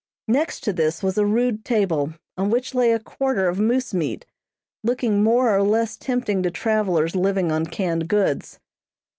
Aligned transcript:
Next 0.27 0.61
to 0.63 0.73
this 0.73 1.03
was 1.03 1.19
a 1.19 1.27
rude 1.27 1.63
table, 1.63 2.15
on 2.35 2.49
which 2.49 2.73
lay 2.73 2.91
a 2.91 2.97
quarter 2.97 3.47
of 3.47 3.59
moose 3.59 3.93
meat, 3.93 4.25
looking 4.83 5.21
more 5.23 5.55
or 5.55 5.61
less 5.61 5.95
tempting 5.95 6.41
to 6.41 6.49
travelers 6.49 7.15
living 7.15 7.51
on 7.51 7.67
canned 7.67 8.07
goods. 8.07 8.57